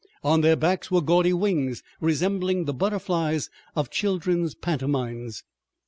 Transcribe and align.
On 0.23 0.41
their 0.41 0.55
backs 0.55 0.89
were 0.89 0.99
gaudy 1.03 1.31
wings 1.31 1.83
resembling 1.99 2.65
the 2.65 2.73
butterflies 2.73 3.51
of 3.75 3.91
children's 3.91 4.55
pantomimes. 4.55 5.43